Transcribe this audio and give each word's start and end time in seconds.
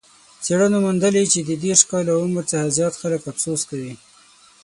څېړنو 0.43 0.77
موندلې 0.85 1.23
چې 1.31 1.39
د 1.43 1.51
دېرش 1.63 1.81
کاله 1.91 2.11
عمر 2.21 2.43
څخه 2.51 2.73
زیات 2.77 2.93
خلک 3.01 3.21
افسوس 3.31 3.61
کوي. 3.69 3.93